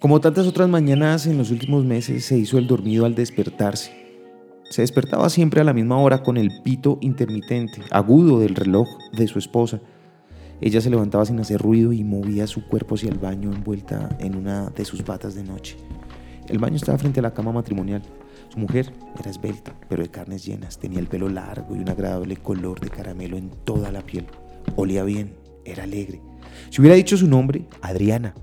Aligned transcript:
Como 0.00 0.18
tantas 0.22 0.46
otras 0.46 0.66
mañanas 0.66 1.26
en 1.26 1.36
los 1.36 1.50
últimos 1.50 1.84
meses, 1.84 2.24
se 2.24 2.38
hizo 2.38 2.56
el 2.56 2.66
dormido 2.66 3.04
al 3.04 3.14
despertarse. 3.14 3.92
Se 4.70 4.80
despertaba 4.80 5.28
siempre 5.28 5.60
a 5.60 5.64
la 5.64 5.74
misma 5.74 5.98
hora 5.98 6.22
con 6.22 6.38
el 6.38 6.62
pito 6.62 6.96
intermitente, 7.02 7.82
agudo 7.90 8.38
del 8.38 8.54
reloj 8.54 8.88
de 9.12 9.28
su 9.28 9.38
esposa. 9.38 9.82
Ella 10.62 10.80
se 10.80 10.88
levantaba 10.88 11.26
sin 11.26 11.38
hacer 11.38 11.60
ruido 11.60 11.92
y 11.92 12.02
movía 12.02 12.46
su 12.46 12.66
cuerpo 12.66 12.94
hacia 12.94 13.10
el 13.10 13.18
baño 13.18 13.52
envuelta 13.52 14.08
en 14.20 14.36
una 14.36 14.70
de 14.70 14.86
sus 14.86 15.04
batas 15.04 15.34
de 15.34 15.44
noche. 15.44 15.76
El 16.48 16.58
baño 16.58 16.76
estaba 16.76 16.96
frente 16.96 17.20
a 17.20 17.24
la 17.24 17.34
cama 17.34 17.52
matrimonial. 17.52 18.00
Su 18.48 18.58
mujer 18.58 18.94
era 19.18 19.30
esbelta, 19.30 19.74
pero 19.90 20.02
de 20.02 20.08
carnes 20.08 20.46
llenas. 20.46 20.78
Tenía 20.78 21.00
el 21.00 21.08
pelo 21.08 21.28
largo 21.28 21.76
y 21.76 21.78
un 21.78 21.90
agradable 21.90 22.38
color 22.38 22.80
de 22.80 22.88
caramelo 22.88 23.36
en 23.36 23.50
toda 23.64 23.92
la 23.92 24.00
piel. 24.00 24.24
Olía 24.76 25.04
bien, 25.04 25.36
era 25.66 25.82
alegre. 25.82 26.22
Si 26.70 26.80
hubiera 26.80 26.96
dicho 26.96 27.18
su 27.18 27.28
nombre, 27.28 27.66
Adriana, 27.82 28.34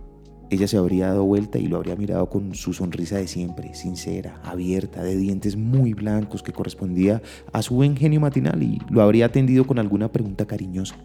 ella 0.50 0.68
se 0.68 0.78
habría 0.78 1.08
dado 1.08 1.26
vuelta 1.26 1.60
y 1.60 1.68
lo 1.68 1.78
habría 1.78 1.96
mirado 1.96 2.30
con 2.30 2.56
su 2.56 2.74
sonrisa 2.74 3.18
de 3.18 3.28
siempre, 3.28 3.74
sincera, 3.76 4.40
abierta, 4.44 5.04
de 5.04 5.18
dientes 5.18 5.58
muy 5.58 5.94
blancos 5.94 6.42
que 6.42 6.54
correspondía 6.54 7.22
a 7.52 7.62
su 7.62 7.76
buen 7.76 7.98
genio 7.98 8.22
matinal 8.22 8.64
y 8.64 8.80
lo 8.90 9.02
habría 9.02 9.26
atendido 9.26 9.68
con 9.68 9.78
alguna 9.78 10.12
pregunta 10.12 10.46
cariñosa. 10.46 10.96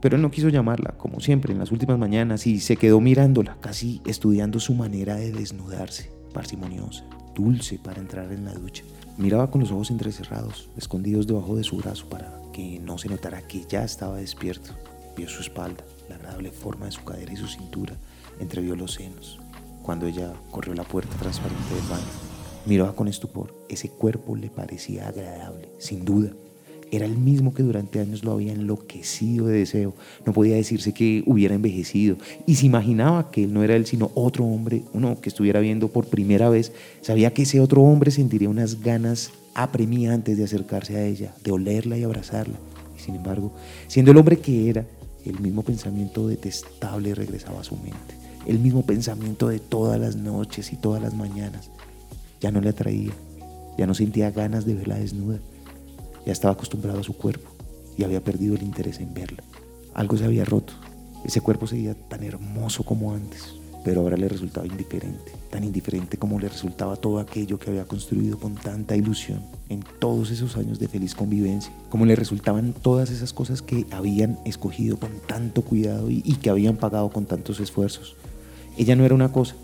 Pero 0.00 0.16
él 0.16 0.22
no 0.22 0.30
quiso 0.30 0.48
llamarla, 0.48 0.92
como 0.96 1.18
siempre, 1.18 1.52
en 1.52 1.58
las 1.58 1.72
últimas 1.72 1.98
mañanas 1.98 2.46
y 2.46 2.60
se 2.60 2.76
quedó 2.76 3.00
mirándola, 3.00 3.56
casi 3.60 4.00
estudiando 4.04 4.60
su 4.60 4.74
manera 4.74 5.16
de 5.16 5.32
desnudarse, 5.32 6.12
parsimoniosa, 6.32 7.04
dulce 7.34 7.80
para 7.82 8.00
entrar 8.00 8.30
en 8.30 8.44
la 8.44 8.54
ducha. 8.54 8.84
Miraba 9.18 9.50
con 9.50 9.62
los 9.62 9.72
ojos 9.72 9.90
entrecerrados, 9.90 10.68
escondidos 10.76 11.26
debajo 11.26 11.56
de 11.56 11.64
su 11.64 11.78
brazo 11.78 12.08
para 12.08 12.32
que 12.52 12.78
no 12.78 12.98
se 12.98 13.08
notara 13.08 13.42
que 13.48 13.64
ya 13.68 13.82
estaba 13.82 14.18
despierto. 14.18 14.74
Vio 15.16 15.28
su 15.28 15.40
espalda, 15.40 15.84
la 16.08 16.16
agradable 16.16 16.52
forma 16.52 16.86
de 16.86 16.92
su 16.92 17.02
cadera 17.02 17.32
y 17.32 17.36
su 17.36 17.48
cintura, 17.48 17.96
entrevió 18.40 18.76
los 18.76 18.94
senos. 18.94 19.38
Cuando 19.82 20.06
ella 20.06 20.32
corrió 20.50 20.74
la 20.74 20.84
puerta 20.84 21.16
transparente 21.16 21.74
del 21.74 21.88
baño, 21.88 22.04
miraba 22.66 22.94
con 22.94 23.08
estupor. 23.08 23.54
Ese 23.68 23.88
cuerpo 23.88 24.36
le 24.36 24.50
parecía 24.50 25.08
agradable, 25.08 25.68
sin 25.78 26.04
duda. 26.04 26.32
Era 26.90 27.04
el 27.04 27.16
mismo 27.16 27.52
que 27.52 27.64
durante 27.64 27.98
años 27.98 28.22
lo 28.22 28.32
había 28.32 28.52
enloquecido 28.52 29.46
de 29.46 29.58
deseo. 29.58 29.94
No 30.24 30.32
podía 30.32 30.54
decirse 30.54 30.92
que 30.92 31.24
hubiera 31.26 31.54
envejecido. 31.54 32.16
Y 32.46 32.56
se 32.56 32.66
imaginaba 32.66 33.30
que 33.30 33.44
él 33.44 33.52
no 33.52 33.64
era 33.64 33.74
él, 33.74 33.86
sino 33.86 34.12
otro 34.14 34.44
hombre, 34.44 34.84
uno 34.92 35.20
que 35.20 35.28
estuviera 35.28 35.58
viendo 35.58 35.88
por 35.88 36.06
primera 36.06 36.48
vez. 36.48 36.72
Sabía 37.00 37.32
que 37.34 37.42
ese 37.42 37.60
otro 37.60 37.82
hombre 37.82 38.12
sentiría 38.12 38.48
unas 38.48 38.82
ganas 38.82 39.32
apremiantes 39.54 40.38
de 40.38 40.44
acercarse 40.44 40.96
a 40.96 41.04
ella, 41.04 41.34
de 41.42 41.50
olerla 41.50 41.98
y 41.98 42.04
abrazarla. 42.04 42.58
Y 42.96 43.00
sin 43.00 43.16
embargo, 43.16 43.52
siendo 43.88 44.12
el 44.12 44.18
hombre 44.18 44.38
que 44.38 44.70
era, 44.70 44.86
el 45.24 45.40
mismo 45.40 45.62
pensamiento 45.62 46.28
detestable 46.28 47.14
regresaba 47.14 47.60
a 47.60 47.64
su 47.64 47.74
mente. 47.76 48.25
El 48.46 48.60
mismo 48.60 48.86
pensamiento 48.86 49.48
de 49.48 49.58
todas 49.58 50.00
las 50.00 50.14
noches 50.14 50.72
y 50.72 50.76
todas 50.76 51.02
las 51.02 51.14
mañanas. 51.14 51.70
Ya 52.40 52.52
no 52.52 52.60
le 52.60 52.68
atraía, 52.68 53.12
ya 53.76 53.86
no 53.86 53.94
sentía 53.94 54.30
ganas 54.30 54.64
de 54.64 54.74
verla 54.74 54.96
desnuda. 54.98 55.38
Ya 56.24 56.32
estaba 56.32 56.54
acostumbrado 56.54 57.00
a 57.00 57.04
su 57.04 57.16
cuerpo 57.16 57.50
y 57.96 58.04
había 58.04 58.22
perdido 58.22 58.54
el 58.54 58.62
interés 58.62 59.00
en 59.00 59.12
verla. 59.14 59.42
Algo 59.94 60.16
se 60.16 60.24
había 60.24 60.44
roto. 60.44 60.74
Ese 61.24 61.40
cuerpo 61.40 61.66
seguía 61.66 61.94
tan 61.94 62.22
hermoso 62.22 62.84
como 62.84 63.12
antes, 63.14 63.54
pero 63.84 64.02
ahora 64.02 64.16
le 64.16 64.28
resultaba 64.28 64.66
indiferente, 64.66 65.32
tan 65.50 65.64
indiferente 65.64 66.16
como 66.16 66.38
le 66.38 66.48
resultaba 66.48 66.96
todo 66.96 67.18
aquello 67.18 67.58
que 67.58 67.70
había 67.70 67.84
construido 67.84 68.38
con 68.38 68.54
tanta 68.54 68.94
ilusión 68.94 69.42
en 69.68 69.82
todos 69.98 70.30
esos 70.30 70.56
años 70.56 70.78
de 70.78 70.86
feliz 70.86 71.16
convivencia, 71.16 71.72
como 71.88 72.06
le 72.06 72.14
resultaban 72.14 72.74
todas 72.74 73.10
esas 73.10 73.32
cosas 73.32 73.62
que 73.62 73.86
habían 73.90 74.38
escogido 74.44 74.98
con 74.98 75.10
tanto 75.26 75.62
cuidado 75.62 76.10
y, 76.10 76.22
y 76.24 76.36
que 76.36 76.50
habían 76.50 76.76
pagado 76.76 77.10
con 77.10 77.26
tantos 77.26 77.58
esfuerzos. 77.58 78.16
Ella 78.76 78.96
no 78.96 79.04
era 79.04 79.14
una 79.14 79.32
cosa, 79.32 79.54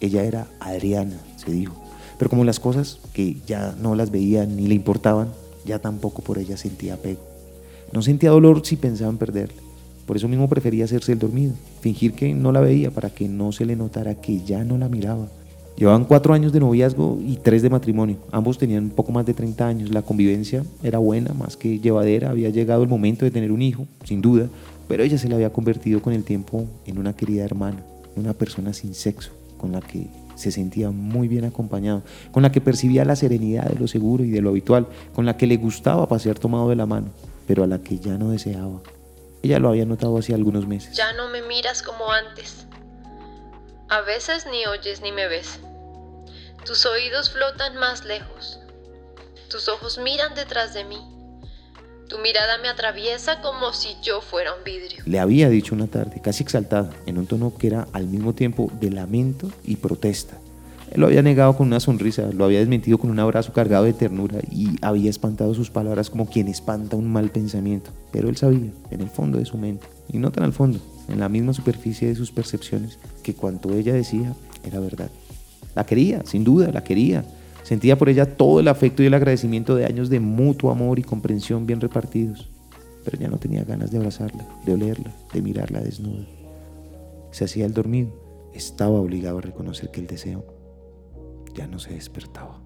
ella 0.00 0.24
era 0.24 0.46
Adriana, 0.60 1.16
se 1.36 1.52
dijo, 1.52 1.74
pero 2.18 2.30
como 2.30 2.44
las 2.44 2.60
cosas 2.60 2.98
que 3.12 3.36
ya 3.46 3.74
no 3.80 3.94
las 3.94 4.10
veía 4.10 4.46
ni 4.46 4.66
le 4.66 4.74
importaban, 4.74 5.28
ya 5.64 5.78
tampoco 5.78 6.22
por 6.22 6.38
ella 6.38 6.56
sentía 6.56 6.94
apego. 6.94 7.20
No 7.92 8.02
sentía 8.02 8.30
dolor 8.30 8.64
si 8.64 8.76
pensaba 8.76 9.10
en 9.10 9.18
perderla. 9.18 9.60
Por 10.06 10.16
eso 10.16 10.28
mismo 10.28 10.48
prefería 10.48 10.84
hacerse 10.84 11.12
el 11.12 11.18
dormido, 11.18 11.52
fingir 11.80 12.14
que 12.14 12.34
no 12.34 12.50
la 12.50 12.60
veía 12.60 12.90
para 12.90 13.10
que 13.10 13.28
no 13.28 13.52
se 13.52 13.64
le 13.64 13.76
notara 13.76 14.14
que 14.14 14.40
ya 14.40 14.64
no 14.64 14.78
la 14.78 14.88
miraba. 14.88 15.28
Llevaban 15.76 16.04
cuatro 16.04 16.34
años 16.34 16.52
de 16.52 16.60
noviazgo 16.60 17.18
y 17.24 17.36
tres 17.36 17.62
de 17.62 17.70
matrimonio. 17.70 18.16
Ambos 18.30 18.58
tenían 18.58 18.90
poco 18.90 19.10
más 19.12 19.24
de 19.24 19.34
30 19.34 19.66
años. 19.66 19.90
La 19.90 20.02
convivencia 20.02 20.64
era 20.82 20.98
buena, 20.98 21.32
más 21.32 21.56
que 21.56 21.78
llevadera. 21.78 22.30
Había 22.30 22.50
llegado 22.50 22.82
el 22.82 22.88
momento 22.88 23.24
de 23.24 23.30
tener 23.30 23.52
un 23.52 23.62
hijo, 23.62 23.86
sin 24.04 24.20
duda, 24.20 24.48
pero 24.86 25.02
ella 25.02 25.18
se 25.18 25.28
le 25.28 25.34
había 25.34 25.52
convertido 25.52 26.02
con 26.02 26.12
el 26.12 26.24
tiempo 26.24 26.66
en 26.86 26.98
una 26.98 27.14
querida 27.14 27.44
hermana, 27.44 27.82
una 28.16 28.32
persona 28.34 28.72
sin 28.72 28.94
sexo, 28.94 29.32
con 29.58 29.72
la 29.72 29.80
que 29.80 30.06
se 30.34 30.50
sentía 30.50 30.90
muy 30.90 31.28
bien 31.28 31.44
acompañado, 31.44 32.02
con 32.32 32.42
la 32.42 32.52
que 32.52 32.60
percibía 32.60 33.04
la 33.04 33.16
serenidad 33.16 33.64
de 33.64 33.78
lo 33.78 33.88
seguro 33.88 34.24
y 34.24 34.30
de 34.30 34.40
lo 34.40 34.50
habitual, 34.50 34.86
con 35.14 35.26
la 35.26 35.36
que 35.36 35.46
le 35.46 35.56
gustaba 35.56 36.08
pasear 36.08 36.38
tomado 36.38 36.68
de 36.68 36.76
la 36.76 36.86
mano, 36.86 37.08
pero 37.46 37.64
a 37.64 37.66
la 37.66 37.78
que 37.78 37.98
ya 37.98 38.18
no 38.18 38.30
deseaba. 38.30 38.80
Ella 39.42 39.58
lo 39.58 39.68
había 39.68 39.84
notado 39.84 40.18
hace 40.18 40.34
algunos 40.34 40.66
meses. 40.66 40.96
Ya 40.96 41.12
no 41.14 41.28
me 41.28 41.42
miras 41.42 41.82
como 41.82 42.10
antes. 42.10 42.66
A 43.88 44.00
veces 44.02 44.46
ni 44.50 44.64
oyes 44.66 45.02
ni 45.02 45.12
me 45.12 45.28
ves. 45.28 45.58
Tus 46.64 46.86
oídos 46.86 47.30
flotan 47.30 47.76
más 47.76 48.04
lejos. 48.04 48.60
Tus 49.50 49.68
ojos 49.68 49.98
miran 49.98 50.34
detrás 50.34 50.74
de 50.74 50.84
mí. 50.84 51.11
Tu 52.12 52.18
mirada 52.18 52.58
me 52.60 52.68
atraviesa 52.68 53.40
como 53.40 53.72
si 53.72 53.96
yo 54.02 54.20
fuera 54.20 54.54
un 54.54 54.62
vidrio. 54.64 55.02
Le 55.06 55.18
había 55.18 55.48
dicho 55.48 55.74
una 55.74 55.86
tarde, 55.86 56.20
casi 56.20 56.42
exaltada, 56.42 56.90
en 57.06 57.16
un 57.16 57.26
tono 57.26 57.56
que 57.56 57.68
era 57.68 57.88
al 57.94 58.06
mismo 58.06 58.34
tiempo 58.34 58.70
de 58.78 58.90
lamento 58.90 59.50
y 59.64 59.76
protesta. 59.76 60.36
Él 60.90 61.00
lo 61.00 61.06
había 61.06 61.22
negado 61.22 61.56
con 61.56 61.68
una 61.68 61.80
sonrisa, 61.80 62.28
lo 62.34 62.44
había 62.44 62.58
desmentido 62.58 62.98
con 62.98 63.08
un 63.08 63.18
abrazo 63.18 63.54
cargado 63.54 63.84
de 63.84 63.94
ternura 63.94 64.40
y 64.50 64.76
había 64.82 65.08
espantado 65.08 65.54
sus 65.54 65.70
palabras 65.70 66.10
como 66.10 66.28
quien 66.28 66.48
espanta 66.48 66.96
un 66.96 67.10
mal 67.10 67.30
pensamiento. 67.30 67.92
Pero 68.10 68.28
él 68.28 68.36
sabía, 68.36 68.70
en 68.90 69.00
el 69.00 69.08
fondo 69.08 69.38
de 69.38 69.46
su 69.46 69.56
mente, 69.56 69.86
y 70.12 70.18
no 70.18 70.30
tan 70.30 70.44
al 70.44 70.52
fondo, 70.52 70.80
en 71.08 71.18
la 71.18 71.30
misma 71.30 71.54
superficie 71.54 72.08
de 72.08 72.14
sus 72.14 72.30
percepciones, 72.30 72.98
que 73.22 73.34
cuanto 73.34 73.72
ella 73.72 73.94
decía 73.94 74.34
era 74.64 74.80
verdad. 74.80 75.08
La 75.74 75.86
quería, 75.86 76.26
sin 76.26 76.44
duda, 76.44 76.70
la 76.72 76.84
quería. 76.84 77.24
Sentía 77.62 77.96
por 77.96 78.08
ella 78.08 78.36
todo 78.36 78.60
el 78.60 78.68
afecto 78.68 79.02
y 79.02 79.06
el 79.06 79.14
agradecimiento 79.14 79.74
de 79.74 79.86
años 79.86 80.08
de 80.08 80.20
mutuo 80.20 80.70
amor 80.70 80.98
y 80.98 81.02
comprensión 81.02 81.66
bien 81.66 81.80
repartidos. 81.80 82.48
Pero 83.04 83.18
ya 83.18 83.28
no 83.28 83.38
tenía 83.38 83.64
ganas 83.64 83.90
de 83.90 83.98
abrazarla, 83.98 84.46
de 84.64 84.74
olerla, 84.74 85.12
de 85.32 85.42
mirarla 85.42 85.80
desnuda. 85.80 86.26
Se 87.30 87.44
hacía 87.44 87.66
el 87.66 87.74
dormido. 87.74 88.10
Estaba 88.52 89.00
obligado 89.00 89.38
a 89.38 89.42
reconocer 89.42 89.90
que 89.90 90.00
el 90.00 90.06
deseo 90.06 90.44
ya 91.54 91.66
no 91.66 91.78
se 91.78 91.94
despertaba. 91.94 92.61